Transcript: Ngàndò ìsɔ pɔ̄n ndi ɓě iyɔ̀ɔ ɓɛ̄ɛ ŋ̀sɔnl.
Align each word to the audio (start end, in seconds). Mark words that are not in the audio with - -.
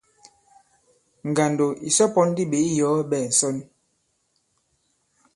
Ngàndò 1.29 1.65
ìsɔ 1.89 2.05
pɔ̄n 2.13 2.27
ndi 2.31 2.43
ɓě 2.51 2.59
iyɔ̀ɔ 2.71 2.95
ɓɛ̄ɛ 3.09 3.27
ŋ̀sɔnl. 3.31 3.59